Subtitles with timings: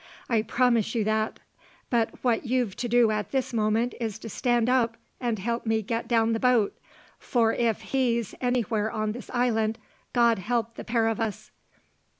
[0.27, 1.39] I promise you that;
[1.91, 5.83] but what you've to do at this moment is to stand up, and help me
[5.83, 6.75] get down the boat.
[7.19, 9.77] For if he's anywhere on this island,
[10.11, 11.51] God help the pair of us!"